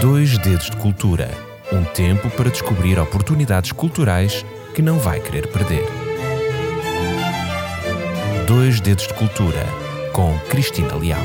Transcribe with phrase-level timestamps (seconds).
[0.00, 5.86] Dois Dedos de Cultura um tempo para descobrir oportunidades culturais que não vai querer perder.
[8.46, 9.66] Dois Dedos de Cultura
[10.12, 11.22] com Cristina Leal.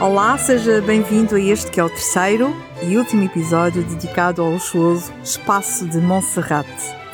[0.00, 5.12] Olá, seja bem-vindo a este que é o terceiro e último episódio dedicado ao luxuoso
[5.22, 6.66] Espaço de Montserrat.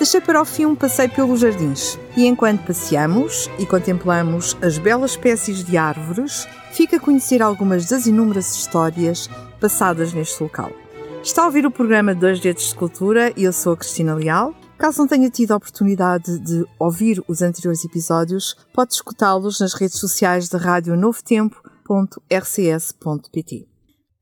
[0.03, 5.13] Deixei para o fim um passeio pelos jardins e enquanto passeamos e contemplamos as belas
[5.13, 10.73] espécies de árvores, fica a conhecer algumas das inúmeras histórias passadas neste local.
[11.23, 14.53] Está a ouvir o programa Dois Dedos de Cultura e eu sou a Cristina Leal.
[14.77, 20.01] Caso não tenha tido a oportunidade de ouvir os anteriores episódios, pode escutá-los nas redes
[20.01, 21.69] sociais da Rádio Novo Tempo.rcs.pt.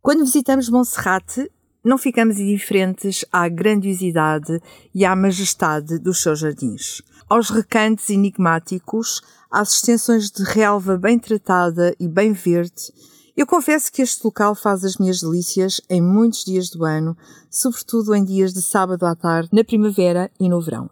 [0.03, 1.51] Quando visitamos Monserrate,
[1.85, 4.61] não ficamos indiferentes à grandiosidade
[4.95, 11.95] e à majestade dos seus jardins, aos recantos enigmáticos, às extensões de relva bem tratada
[11.99, 12.93] e bem verde.
[13.37, 17.17] Eu confesso que este local faz as minhas delícias em muitos dias do ano,
[17.49, 20.91] sobretudo em dias de sábado à tarde, na primavera e no verão.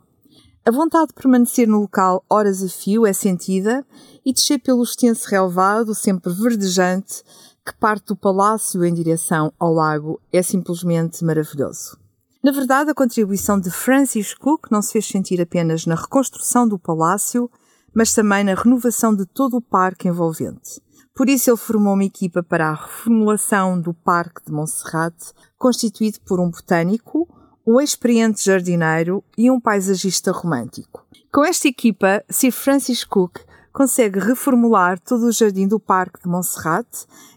[0.64, 3.86] A vontade de permanecer no local horas a fio é sentida
[4.24, 7.22] e descer pelo extenso relvado, sempre verdejante,
[7.68, 11.98] que parte do palácio em direção ao lago é simplesmente maravilhoso.
[12.42, 16.78] Na verdade, a contribuição de Francis Cook não se fez sentir apenas na reconstrução do
[16.78, 17.50] palácio,
[17.92, 20.80] mas também na renovação de todo o parque envolvente.
[21.14, 25.14] Por isso, ele formou uma equipa para a reformulação do Parque de Montserrat,
[25.58, 27.28] constituído por um botânico,
[27.66, 31.04] um experiente jardineiro e um paisagista romântico.
[31.30, 33.40] Com esta equipa, Sir Francis Cook
[33.72, 36.86] consegue reformular todo o jardim do Parque de Montserrat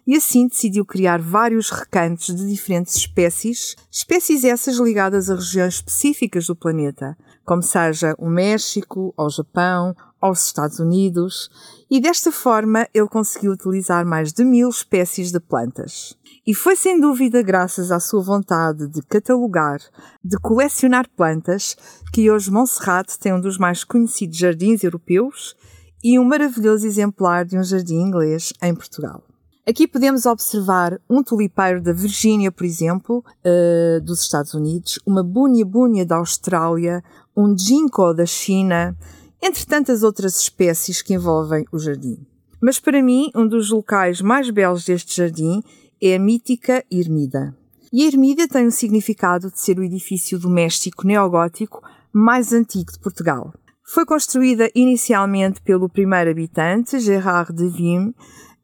[0.06, 6.48] e assim decidiu criar vários recantos de diferentes espécies, espécies essas ligadas a regiões específicas
[6.48, 11.50] do planeta, como seja o México, ao Japão, aos Estados Unidos,
[11.90, 16.16] e desta forma ele conseguiu utilizar mais de mil espécies de plantas.
[16.46, 19.80] E foi sem dúvida graças à sua vontade de catalogar,
[20.24, 21.76] de colecionar plantas,
[22.12, 25.56] que hoje Montserrat tem um dos mais conhecidos jardins europeus
[26.04, 29.24] e um maravilhoso exemplar de um jardim inglês em Portugal.
[29.68, 36.06] Aqui podemos observar um tulipeiro da Virgínia, por exemplo, uh, dos Estados Unidos, uma búnia-búnia
[36.06, 37.04] da Austrália,
[37.38, 38.98] um ginkgo da China,
[39.42, 42.18] entre tantas outras espécies que envolvem o jardim.
[42.62, 45.62] Mas para mim, um dos locais mais belos deste jardim
[46.02, 47.56] é a mítica Ermida.
[47.94, 53.00] E a Ermida tem o significado de ser o edifício doméstico neogótico mais antigo de
[53.00, 53.54] Portugal.
[53.84, 58.16] Foi construída inicialmente pelo primeiro habitante, Gerard de Vime,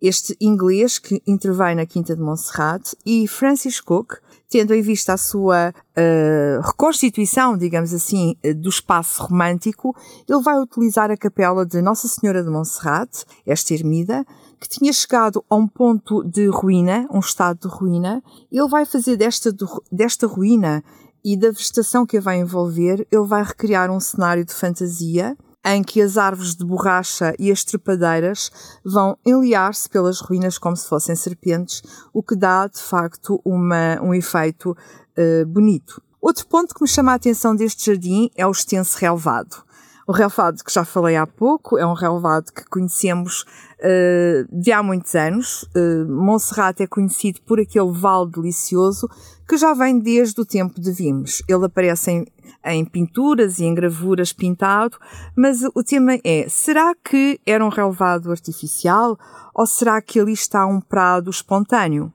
[0.01, 4.13] este inglês que intervém na Quinta de Montserrat, e Francis Cook,
[4.50, 9.95] tendo em vista a sua uh, reconstituição, digamos assim, do espaço romântico,
[10.29, 14.25] ele vai utilizar a capela de Nossa Senhora de Montserrat, esta ermida,
[14.59, 19.17] que tinha chegado a um ponto de ruína, um estado de ruína, ele vai fazer
[19.17, 19.53] desta,
[19.91, 20.83] desta ruína
[21.29, 25.83] e da vegetação que a vai envolver, ele vai recriar um cenário de fantasia em
[25.83, 28.49] que as árvores de borracha e as trepadeiras
[28.85, 31.83] vão enliar-se pelas ruínas como se fossem serpentes,
[32.13, 36.01] o que dá de facto uma, um efeito uh, bonito.
[36.21, 39.66] Outro ponto que me chama a atenção deste jardim é o extenso relvado.
[40.07, 44.81] O relvado que já falei há pouco é um relvado que conhecemos uh, de há
[44.81, 45.63] muitos anos.
[45.75, 49.09] Uh, Monserrate é conhecido por aquele vale delicioso
[49.45, 51.44] que já vem desde o tempo de Vimes.
[51.45, 52.25] Ele aparece em,
[52.63, 54.97] em pinturas e em gravuras pintado,
[55.35, 59.19] mas o tema é: será que era um relvado artificial
[59.53, 62.13] ou será que ali está um prado espontâneo?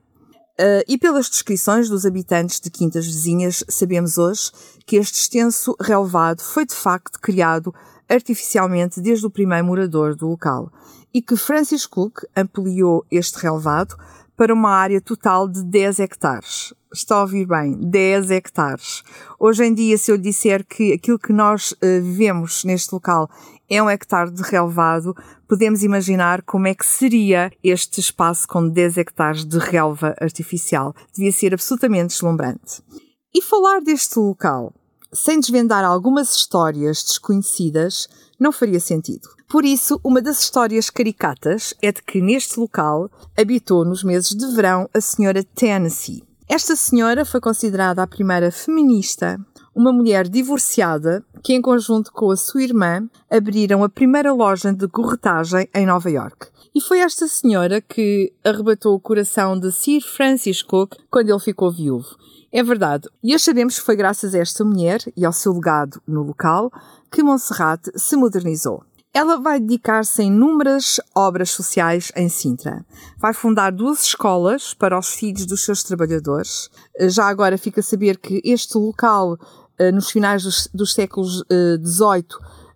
[0.60, 4.50] Uh, e pelas descrições dos habitantes de quintas vizinhas, sabemos hoje
[4.86, 7.74] que este extenso relvado foi de facto criado
[8.08, 10.70] artificialmente desde o primeiro morador do local
[11.14, 13.96] e que Francis Cook ampliou este relvado
[14.36, 16.74] para uma área total de 10 hectares.
[16.92, 19.02] Está a ouvir bem, 10 hectares.
[19.38, 23.30] Hoje em dia, se eu disser que aquilo que nós uh, neste local
[23.68, 25.16] é um hectare de relvado,
[25.52, 30.94] podemos imaginar como é que seria este espaço com 10 hectares de relva artificial.
[31.14, 32.82] Devia ser absolutamente deslumbrante.
[33.34, 34.72] E falar deste local
[35.12, 38.08] sem desvendar algumas histórias desconhecidas
[38.40, 39.28] não faria sentido.
[39.46, 44.46] Por isso, uma das histórias caricatas é de que neste local habitou nos meses de
[44.56, 46.24] verão a senhora Tennessee.
[46.48, 49.38] Esta senhora foi considerada a primeira feminista,
[49.74, 54.86] uma mulher divorciada que, em conjunto com a sua irmã, abriram a primeira loja de
[54.88, 56.48] corretagem em Nova York.
[56.74, 61.70] E foi esta senhora que arrebatou o coração de Sir Francis Cook quando ele ficou
[61.70, 62.16] viúvo.
[62.50, 63.08] É verdade.
[63.22, 66.70] E sabemos que foi graças a esta mulher e ao seu legado no local
[67.10, 68.84] que Montserrat se modernizou.
[69.14, 72.84] Ela vai dedicar-se a inúmeras obras sociais em Sintra.
[73.18, 76.70] Vai fundar duas escolas para os filhos dos seus trabalhadores.
[77.08, 79.38] Já agora fica a saber que este local,
[79.90, 81.42] nos finais dos, dos séculos
[81.82, 82.26] XVIII,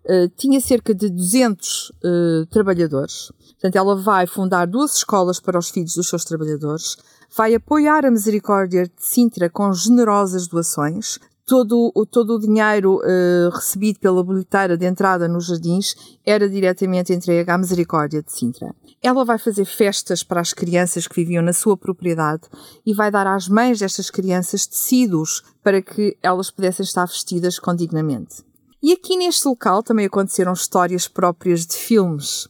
[0.09, 3.29] eh, tinha cerca de 200 uh, trabalhadores.
[3.51, 6.95] Portanto, ela vai fundar duas escolas para os filhos dos seus trabalhadores,
[7.35, 11.19] vai apoiar a Misericórdia de Sintra com generosas doações.
[11.49, 15.95] Todo, todo o dinheiro uh, recebido pela bilheteira de entrada nos jardins
[16.25, 18.75] era diretamente entregue à Misericórdia de Sintra.
[19.01, 22.43] Ela vai fazer festas para as crianças que viviam na sua propriedade
[22.85, 28.45] e vai dar às mães destas crianças tecidos para que elas pudessem estar vestidas condignamente.
[28.83, 32.49] E aqui neste local também aconteceram histórias próprias de filmes.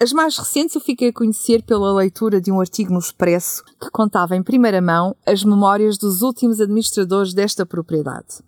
[0.00, 3.90] As mais recentes eu fiquei a conhecer pela leitura de um artigo no Expresso que
[3.90, 8.38] contava em primeira mão as memórias dos últimos administradores desta propriedade.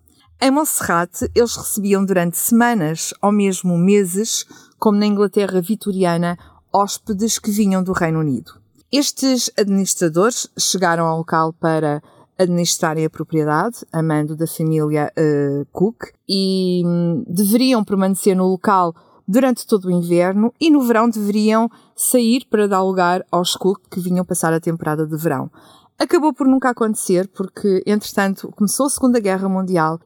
[0.40, 4.46] Em Monserrate, eles recebiam durante semanas ou mesmo meses,
[4.78, 6.38] como na Inglaterra vitoriana,
[6.72, 8.52] hóspedes que vinham do Reino Unido.
[8.92, 12.00] Estes administradores chegaram ao local para
[12.38, 18.94] administrarem a propriedade, a mando da família uh, Cook, e um, deveriam permanecer no local
[19.30, 24.00] durante todo o inverno e no verão deveriam sair para dar lugar aos Cook que
[24.00, 25.48] vinham passar a temporada de verão.
[25.96, 30.00] Acabou por nunca acontecer porque, entretanto, começou a Segunda Guerra Mundial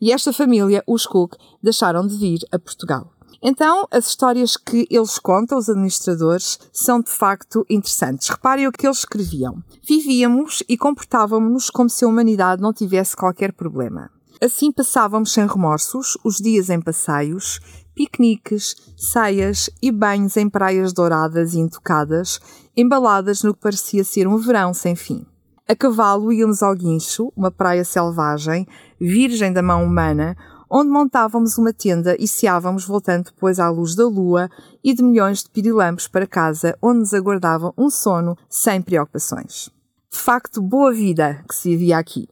[0.00, 3.12] e esta família, os Cook, deixaram de vir a Portugal.
[3.42, 8.28] Então, as histórias que eles contam, os administradores, são de facto interessantes.
[8.30, 9.62] Reparem o que eles escreviam.
[9.86, 14.10] Vivíamos e comportávamos-nos como se a humanidade não tivesse qualquer problema.
[14.42, 17.60] Assim passávamos sem remorsos os dias em passeios,
[18.00, 22.40] piqueniques, ceias e banhos em praias douradas e intocadas,
[22.74, 25.26] embaladas no que parecia ser um verão sem fim.
[25.68, 28.66] A cavalo íamos ao guincho, uma praia selvagem,
[28.98, 30.34] virgem da mão humana,
[30.70, 34.48] onde montávamos uma tenda e seávamos voltando depois à luz da lua
[34.82, 39.68] e de milhões de pirilampos para casa, onde nos aguardava um sono sem preocupações.
[40.10, 42.26] De facto, boa vida que se vivia aqui.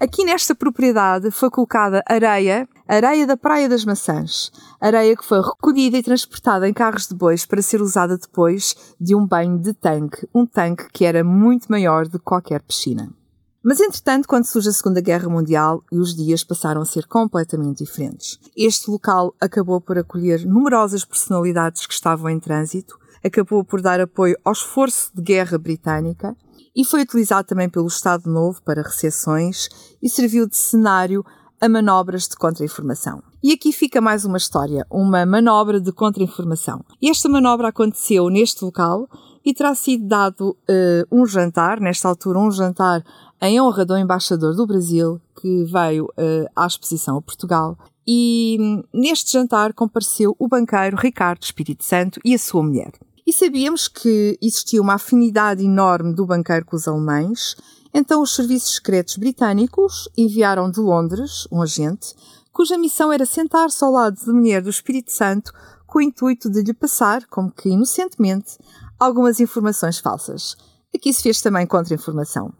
[0.00, 4.50] Aqui nesta propriedade foi colocada areia, areia da Praia das Maçãs,
[4.80, 9.14] areia que foi recolhida e transportada em carros de bois para ser usada depois de
[9.14, 13.10] um banho de tanque, um tanque que era muito maior do que qualquer piscina.
[13.62, 18.38] Mas entretanto, quando surge a Segunda Guerra Mundial, os dias passaram a ser completamente diferentes.
[18.56, 24.38] Este local acabou por acolher numerosas personalidades que estavam em trânsito, acabou por dar apoio
[24.44, 26.36] ao esforço de guerra britânica
[26.76, 29.68] e foi utilizado também pelo Estado Novo para recepções
[30.00, 31.24] e serviu de cenário
[31.60, 33.22] a manobras de contra-informação.
[33.42, 36.84] E aqui fica mais uma história, uma manobra de contra-informação.
[37.02, 39.08] Esta manobra aconteceu neste local
[39.44, 43.04] e terá sido dado uh, um jantar, nesta altura um jantar
[43.40, 47.78] em honra do embaixador do Brasil, que veio uh, à exposição a Portugal.
[48.06, 52.92] E hum, neste jantar compareceu o banqueiro Ricardo Espírito Santo e a sua mulher.
[53.26, 57.56] E sabíamos que existia uma afinidade enorme do banqueiro com os alemães,
[57.98, 62.14] então os serviços secretos britânicos enviaram de Londres um agente,
[62.52, 65.50] cuja missão era sentar-se ao lado da mulher do Espírito Santo
[65.86, 68.58] com o intuito de lhe passar, como que inocentemente,
[69.00, 70.58] algumas informações falsas.
[70.94, 72.52] Aqui se fez também contra-informação.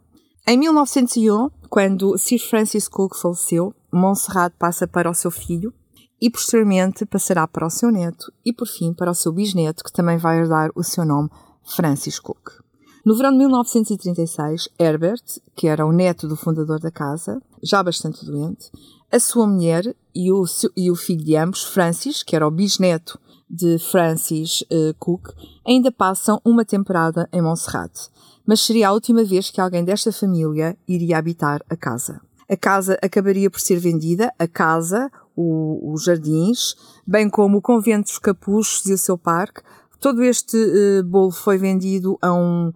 [0.47, 5.71] Em 1901, quando Sir Francis Cook faleceu, Montserrat passa para o seu filho
[6.19, 9.93] e posteriormente passará para o seu neto e por fim para o seu bisneto, que
[9.93, 11.29] também vai herdar o seu nome,
[11.63, 12.66] Francis Cook.
[13.07, 15.23] No verão de 1936, Herbert,
[15.55, 18.69] que era o neto do fundador da casa, já bastante doente,
[19.13, 20.45] a sua mulher e o,
[20.77, 23.17] e o filho de ambos, Francis, que era o bisneto
[23.49, 25.29] de Francis uh, Cook,
[25.65, 28.11] ainda passam uma temporada em Montserrat
[28.47, 32.21] mas seria a última vez que alguém desta família iria habitar a casa.
[32.49, 38.05] A casa acabaria por ser vendida, a casa, o, os jardins, bem como o convento
[38.05, 39.63] dos capuchos e o seu parque.
[39.99, 42.73] Todo este uh, bolo foi vendido a um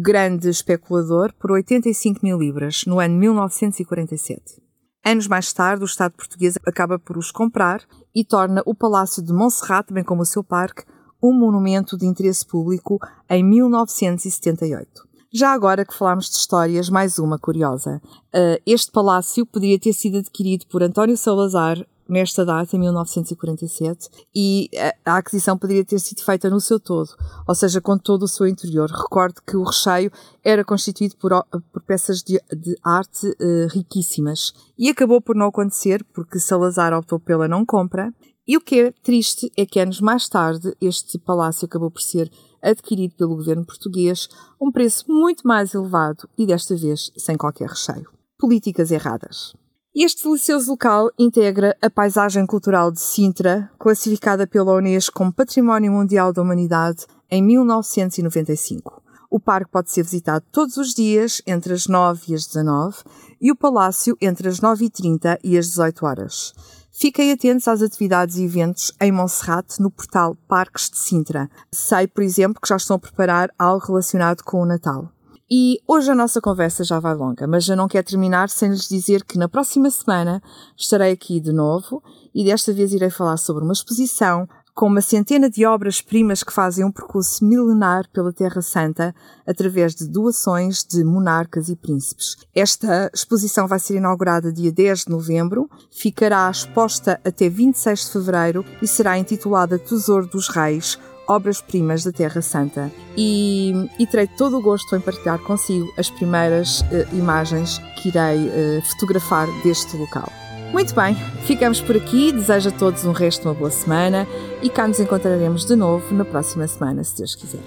[0.00, 4.60] grande especulador por 85 mil libras no ano 1947.
[5.04, 7.82] Anos mais tarde, o Estado português acaba por os comprar
[8.14, 10.82] e torna o Palácio de Montserrat, bem como o seu parque,
[11.22, 12.98] um monumento de interesse público
[13.30, 14.88] em 1978.
[15.32, 18.00] Já agora que falámos de histórias, mais uma curiosa.
[18.34, 24.70] Uh, este palácio poderia ter sido adquirido por António Salazar nesta data, em 1947, e
[25.04, 27.10] a aquisição poderia ter sido feita no seu todo,
[27.46, 28.90] ou seja, com todo o seu interior.
[28.90, 30.10] Recordo que o recheio
[30.42, 31.32] era constituído por,
[31.72, 37.18] por peças de, de arte uh, riquíssimas e acabou por não acontecer porque Salazar optou
[37.18, 38.12] pela não compra.
[38.46, 42.30] E o que é triste é que anos mais tarde este palácio acabou por ser
[42.62, 44.28] adquirido pelo governo português,
[44.60, 48.10] um preço muito mais elevado e desta vez sem qualquer recheio.
[48.38, 49.54] Políticas erradas.
[49.96, 56.32] Este delicioso local integra a paisagem cultural de Sintra, classificada pela Unesco como Património Mundial
[56.32, 59.00] da Humanidade em 1995.
[59.30, 62.96] O parque pode ser visitado todos os dias entre as 9 e as 19
[63.40, 66.52] e o palácio entre as 9h30 e as 18 horas.
[66.90, 71.48] Fiquem atentos às atividades e eventos em Monserrate no portal Parques de Sintra.
[71.70, 75.13] Sei, por exemplo, que já estão a preparar algo relacionado com o Natal.
[75.56, 78.88] E hoje a nossa conversa já vai longa, mas eu não quero terminar sem lhes
[78.88, 80.42] dizer que na próxima semana
[80.76, 82.02] estarei aqui de novo
[82.34, 86.84] e desta vez irei falar sobre uma exposição com uma centena de obras-primas que fazem
[86.84, 89.14] um percurso milenar pela Terra Santa
[89.46, 92.36] através de doações de monarcas e príncipes.
[92.52, 98.64] Esta exposição vai ser inaugurada dia 10 de novembro, ficará exposta até 26 de fevereiro
[98.82, 102.90] e será intitulada Tesouro dos Reis obras-primas da Terra Santa.
[103.16, 108.48] E, e, terei todo o gosto em partilhar consigo as primeiras uh, imagens que irei
[108.48, 110.30] uh, fotografar deste local.
[110.72, 111.14] Muito bem,
[111.44, 112.32] ficamos por aqui.
[112.32, 114.26] Desejo a todos um resto de uma boa semana
[114.62, 117.60] e cá nos encontraremos de novo na próxima semana, se Deus quiser.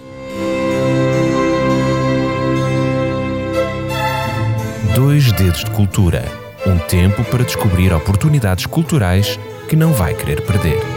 [4.94, 10.97] Dois Dedos de Cultura um tempo para descobrir oportunidades culturais que não vai querer perder.